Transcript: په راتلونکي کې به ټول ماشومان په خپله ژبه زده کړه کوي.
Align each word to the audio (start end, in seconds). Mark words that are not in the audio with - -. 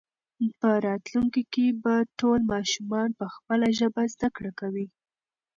په 0.59 0.69
راتلونکي 0.87 1.43
کې 1.53 1.65
به 1.83 1.95
ټول 2.19 2.39
ماشومان 2.53 3.09
په 3.19 3.25
خپله 3.35 3.67
ژبه 3.79 4.03
زده 4.13 4.27
کړه 4.35 4.51
کوي. 4.59 4.87